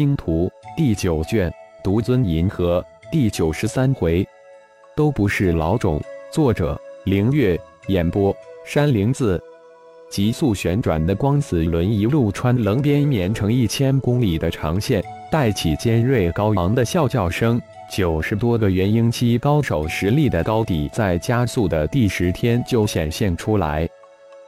[0.00, 1.52] 星图》第九卷，
[1.84, 4.26] 独尊银河第九十三回，
[4.96, 6.00] 都不是老种。
[6.32, 8.34] 作者：凌月，演播：
[8.64, 9.38] 山灵子。
[10.08, 17.60] 急速旋转的光子轮一路穿棱边绵成一千公里的长线，带起尖锐高昂的啸叫声。
[17.92, 23.86] 九十多个元婴期高手实力的高底，在加速的第十天就显现出来。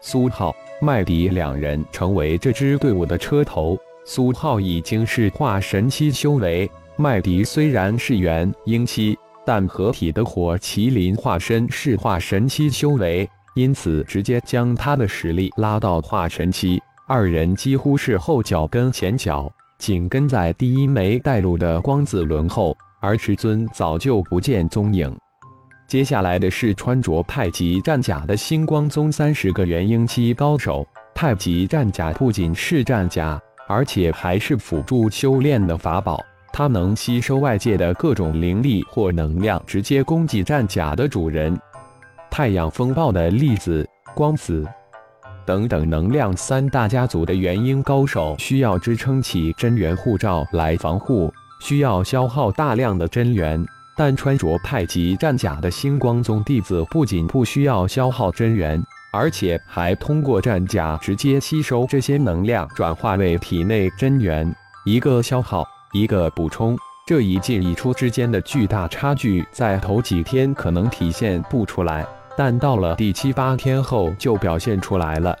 [0.00, 3.78] 苏浩、麦迪两人成为这支队伍的车头。
[4.06, 13.28] 苏浩已经是化神期修为，麦迪虽然是元婴期，但合体的火麒麟化身是化神期修为。
[13.54, 16.82] 因此，直接将他的实力拉到化神期。
[17.06, 25.16] 二人几乎是后脚跟前脚，紧跟在第一枚带路的光子轮后，而师尊早就不见踪影。
[25.86, 30.86] 接下来的是穿着太极战甲的星光宗三十个元婴期高手。
[31.14, 36.20] 太极战甲不仅是战甲，而且还是辅助修炼的法宝，
[36.52, 41.58] 它能吸收外界的各种灵力或能量，直接攻击战甲的主人。
[42.30, 44.66] 太阳风暴的粒子、光子
[45.46, 53.64] 等等能量三大家族的元婴高手，需要支撑起真元护罩来防护，需要消耗大量的真元。
[53.96, 58.82] 但穿着太极战甲的星光宗弟子，不仅不需要消耗真元，
[59.14, 64.52] 而且还通过战甲直接吸收这些能量，转化为体内真元。
[64.84, 66.76] 一个消耗，一个补充，
[67.06, 72.04] 这一进一出之间的巨大差距，在头几天可能体现不出来。
[72.36, 75.36] 但到了第七八天后就表现出来了，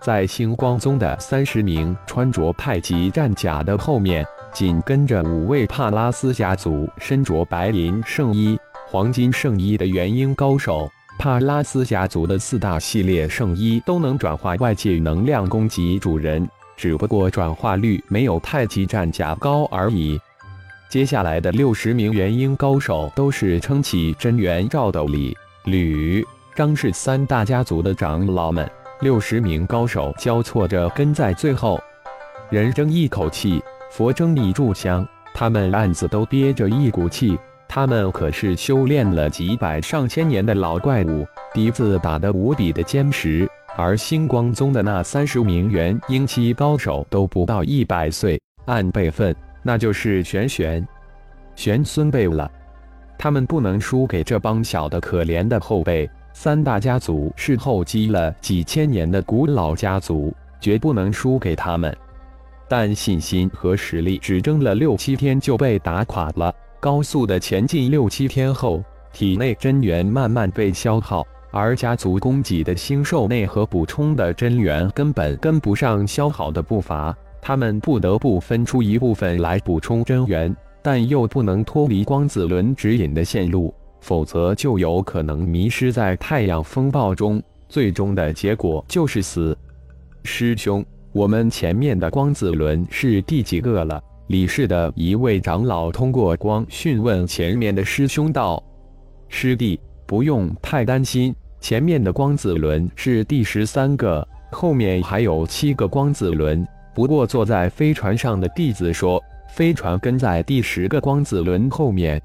[0.00, 10.90] 在星光宗的三十名穿着太极战甲的后面，紧跟着五位帕拉斯家族身着白银圣衣、黄金圣衣的元婴高手。
[11.18, 20.20] 帕拉斯家族的四大系列圣衣都能转化外界能量攻击主人，只不过转化率没有太极战甲高而已。
[20.88, 25.36] 接下来的六十名元婴高手都是撑起真元罩斗里。
[25.64, 26.24] 吕、
[26.54, 28.70] 张氏三大家族的长老们，
[29.00, 31.80] 六十名高手交错着跟在最后。
[32.50, 35.04] 人争一口气，佛争一炷香，
[35.34, 37.36] 他们暗自都憋着一股气。
[37.76, 43.46] 他们可是修炼了几百上千年的老怪物，笛子打得无比的坚实。
[43.76, 50.88] 而星光宗的那三十名元婴期高手都不到一百岁，按辈分，那就是玄玄、
[51.54, 52.50] 玄孙辈了。
[53.18, 56.10] 他们不能输给这帮小的可怜的后辈。
[56.32, 61.94] 三大家族是厚积了几千年的古老家族，绝不能输给他们。
[62.70, 66.50] 但信心和实力只争了六七天就被打垮了。
[66.80, 68.82] 高速的前进六七天后，
[69.12, 80.54] 体内真元慢慢被消耗，而家族供给的星兽内核补充的真元根本跟不上消耗的步伐，他们不得不分出一部分来补充真元。
[80.82, 89.58] 但又不能脱离光子轮指引的线路，否则就有可能迷失在太阳风暴中，最终的结果就是死。
[90.22, 94.00] 师兄，我们前面的光子轮是第几个了？
[94.28, 98.62] 李氏的一位长老通过光讯问前面的师兄道
[99.28, 106.66] ：“师弟，不用太担心，前面的光子轮是第十三个，后面还有七个光子轮。
[106.94, 112.20] 不过坐在飞船上的弟子说。”飞船跟在第十个光子轮后面，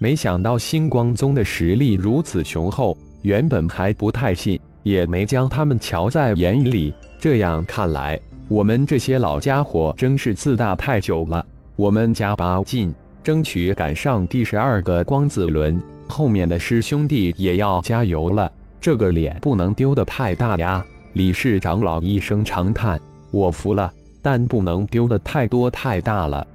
[0.00, 6.92] 没想到星光宗的实力如此雄厚，原本还不太信，也没将他们瞧在眼里。
[7.20, 8.18] 这样看来，
[8.48, 11.44] 我们这些老家伙真是自大太久了。
[11.74, 15.82] 我们加把劲，争取赶上第十二个光子轮。
[16.06, 20.84] 后面的师兄弟也要加油了，这个脸不能丢得太大呀！
[21.14, 23.00] 李氏长老一声长叹
[23.32, 23.92] ：“我服了，
[24.22, 26.46] 但不能丢得太多太大了。”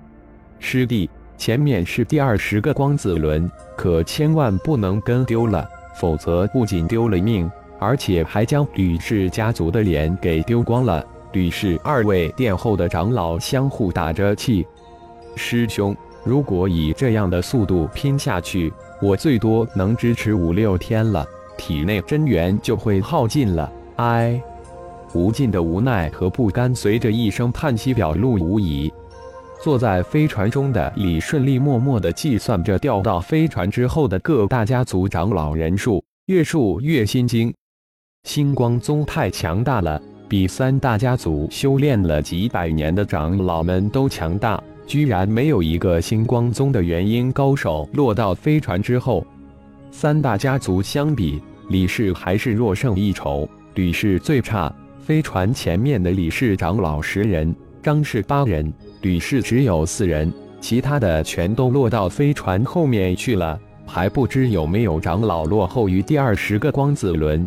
[0.60, 11.06] 师弟，前面是第二十个光子轮，可千万不能跟丢了，否则不仅丢了命，而且还将吕氏家族的脸给丢光了。
[11.34, 14.66] 吕氏二位殿后的长老相互打着气。
[15.36, 21.26] 师兄，如果以这样的速度拼下去，我最多能支持五六天了，
[21.58, 23.72] 体内真元就会耗尽了。
[23.96, 24.42] 唉，
[25.14, 28.92] 无尽的无奈和不甘随着一声叹息表露无遗。
[29.64, 37.54] 坐在飞船中的李顺利默默地计算着调到飞船之后的各大家族长老人数，越数越心惊。
[38.24, 40.02] 星光宗太强大了，
[40.32, 49.28] 比三大家族修炼了几百年的长老们都强大，居然没有一个星光宗的元婴高手落到飞船之后。
[49.92, 53.46] 三大家族相比，李氏还是弱胜一筹。
[53.76, 57.54] 吕氏最差，飞船前面的李氏长老十人。
[57.84, 60.32] 张氏八人，吕氏只有四人，
[60.62, 67.46] 其他的全都落到飞船后面去了，还不知有没有长老落后于第二十个光子轮。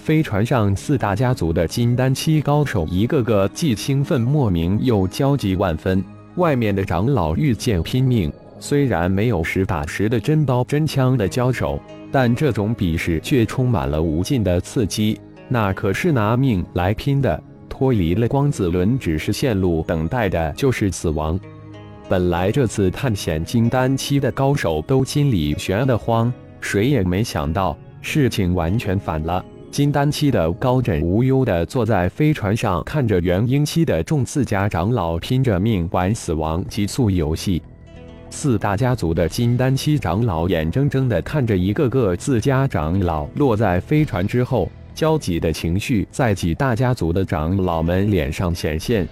[0.00, 6.02] 飞船上四大家族的金丹期高手，一个个既兴奋莫名，又焦急万分。
[6.36, 11.78] 外面的长老遇剑拼命，虽然没有实打实的真刀真枪的交手，
[12.10, 15.20] 但这种比试却充满了无尽的刺激。
[15.48, 21.38] 那可是拿命来拼的，脱离了光子轮，只是线路，等待的就是死亡。
[22.08, 29.44] 本来这次探险金丹期的高手都心里悬得慌，谁也没想到事情完全反了。
[29.70, 37.62] 金丹期的高枕无忧地坐在飞船上，看着元婴期的众四家长老拼着命玩死亡极速游戏。
[38.30, 49.06] 四大家族的金丹期长老眼睁睁地看着一个个自家长老落在飞船之后，焦急的情绪在几大家族的长老们脸上显现。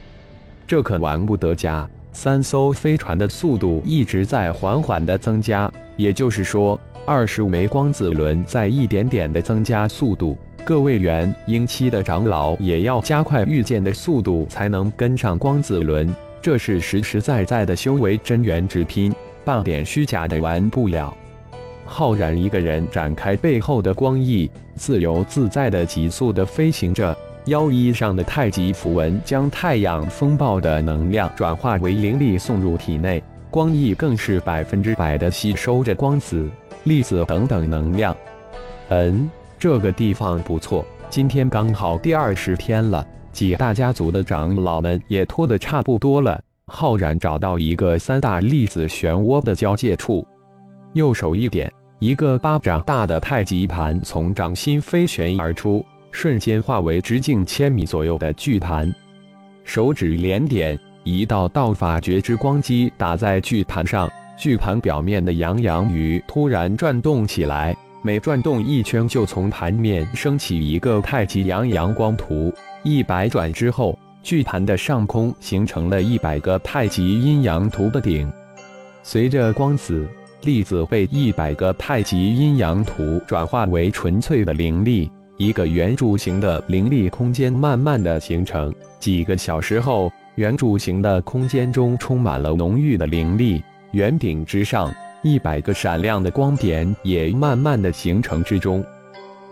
[0.66, 1.88] 这可玩不得家！
[2.12, 10.36] 三艘飞船的速度一直在缓缓的增加，也就是说，二十枚光子轮在一点点的增加速度。
[10.68, 16.14] 各位元婴期的长老也要加快御剑的速度，才能跟上光子轮。
[16.42, 19.10] 这是实实在在的修为真元之拼，
[19.46, 21.16] 半点虚假的玩不了。
[21.86, 27.16] 浩然一个人展开背后的光翼，自由自在的急速的飞行着。
[27.46, 36.46] 腰衣上的太极符文将太阳风暴的能量转化为灵力送入体内，光翼更是百分之百的吸收着光子、
[36.84, 38.14] 粒子等等能量。
[38.90, 39.30] 嗯。
[39.58, 46.40] 这个地方不错，今天刚好第二十天了，几大家族的长老们也拖得差不多了。
[46.68, 50.24] 浩然找到一个三大粒子漩涡的交界处，
[50.92, 58.94] 右手一点，一个巴掌大的太极盘从掌心飞旋而出，瞬间化为直径千米左右的巨盘。
[59.64, 67.76] 手指连点，一道道法觉之光击打在巨盘上，巨盘表面的阳阳鱼突然转动起来。
[68.00, 72.52] 每转动一圈，就从盘面升起一个太极阳阳光图。
[72.84, 78.30] 一百转之后，巨盘的上空形成了一百个太极阴阳图的顶。
[79.02, 80.06] 随着光子、
[80.42, 88.72] 粒子被一百个太极阴阳图转化为纯粹的灵力，一个圆柱形的灵力空间慢慢的形成。
[89.00, 93.60] 几个小时后，圆柱形的空间中充满了浓郁的灵力。
[93.90, 94.94] 圆顶之上。
[95.22, 98.84] 一百个闪亮的光点也慢慢的形成之中。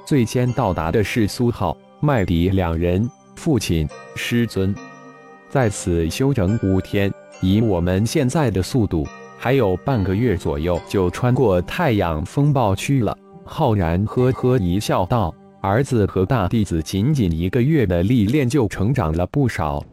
[0.04, 4.74] 最先到达的是苏浩、麦迪两人，父亲、师尊，
[5.48, 7.12] 在此休整五天。
[7.40, 13.16] 以我们现在的速度，还有半个月左右就穿过太阳风暴区了。
[13.44, 19.84] 浩然呵呵一笑，道：“儿子和大弟子仅仅一个月的历练，就成长了不少。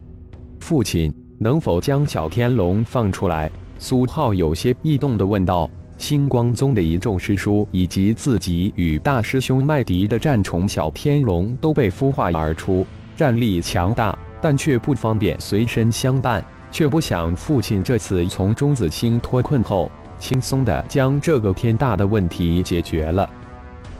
[0.60, 3.50] 父亲，能否将小天龙放出来？”
[3.84, 16.42] 苏浩有些异动地问道：“星光宗的一众师叔以及自己与大师兄麦迪的战宠小天龙都被孵化而出，战力强大，但却不方便随身相伴。
[16.72, 23.28] 却不想父亲这次从中子星脱困后，轻松地将这个天大的问题解决了。”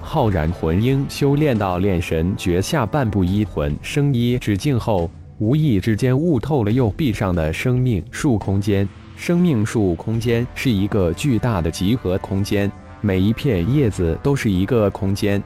[0.01, 8.89] 浩然魂婴修炼到炼神诀下半部一魂生一之境后，无意之间悟透了右臂上的生命树空间。
[9.17, 15.43] 生命树空间是一个巨大的集合空间，每一片叶子都是一个空间。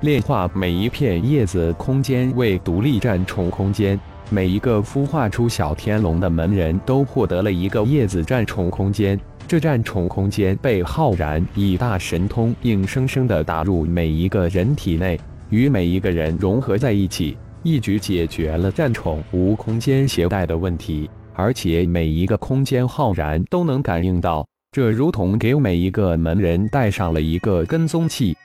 [0.00, 3.98] 炼化每一片叶子空间为独立战宠空间，
[4.30, 9.18] 每一个孵化出小天龙的门人都获得了一个叶子战宠空间。
[9.46, 21.10] 这战宠空间被浩然以大神通硬生生地打入每一个人体内，与每一个人融合在一起，一举解决了战宠无空间携带的问题。
[21.42, 28.36] 而且每一个空间浩然都能感应到，这如同给每一个门人带上了一个跟踪器。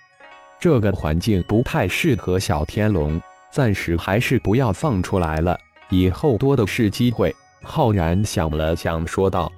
[0.59, 5.55] 这个环境不太适合小天龙，暂时还是不要放出来了，
[5.91, 7.31] 以后多的是机会。
[7.61, 9.51] 浩然想了想，说道：“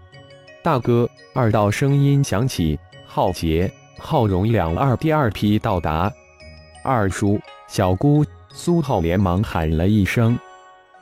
[0.61, 6.11] 大哥，二道声音响起，浩杰、浩荣两二第二批到达。”
[6.83, 10.37] 二叔、小姑、苏浩连忙喊了一声：“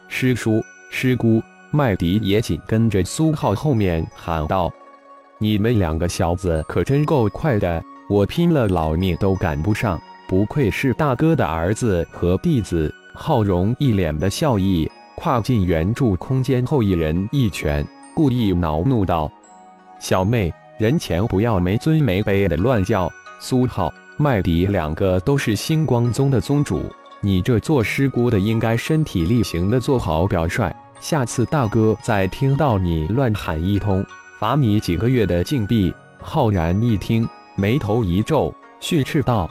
[0.08, 1.41] 师叔、师姑。”
[1.72, 4.72] 麦迪也紧跟着苏浩后面喊道
[5.38, 19.30] ：“你们两个小子可真够快的，我拼了老命都赶不上，不愧是大哥的儿子和弟子。”浩荣一脸的笑意，跨进圆柱空间后，一人一拳，故意恼怒道
[20.00, 23.12] ：“小妹，人前不要没尊没卑的乱叫。
[23.40, 26.84] 苏浩、麦迪两个都是星光宗的宗主，
[27.22, 34.06] 你这做师姑的应该身体力行的做好表率。”下次大哥再听到你乱喊一通，
[34.39, 39.50] 罚你几个月的禁闭。”浩然一听，眉头一皱，训斥道：“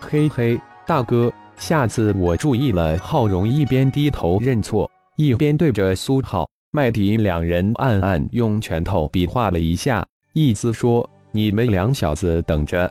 [0.00, 12.90] 嘿嘿，大哥，下次我注意了。”浩荣一边低头认错，一边对着苏浩、麦迪两人暗暗用拳头比划了一下，意思说：“你们两小子等着。”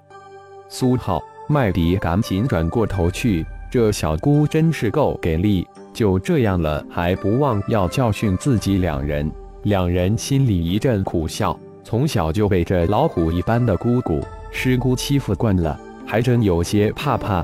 [0.70, 5.66] 苏浩、麦迪赶紧转过头去，这小姑真是够给力，
[5.98, 9.32] 就这样了还不忘要教训自己两人。
[9.64, 11.60] 两人心里一阵苦笑。
[11.84, 17.44] 从小就被这老虎一般的姑姑师姑欺负惯了，还真有些怕怕。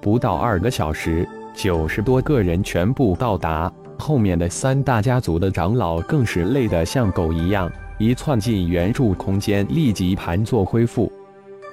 [0.00, 11.12] 不到二个小时，九十多个人全部到达，后面的三大家族的长老更是累得像狗一样，一窜进原著空间，立即盘坐恢复。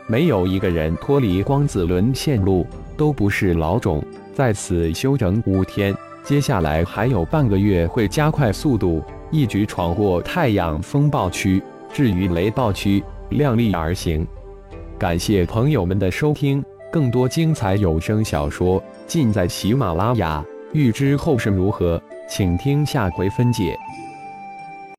[0.08, 4.04] 没有一个人脱离光子轮线路，都不是老种，
[4.34, 11.62] 在此休整五天，接下来还有半个月会加快速度，一举闯过太阳风暴区。
[11.94, 14.26] 至于雷暴区，量力而行。
[14.98, 20.44] 感谢朋友们的收听，更多精彩有声小说尽在喜马拉雅。
[20.72, 23.78] 欲知后事如何，请听下回分解。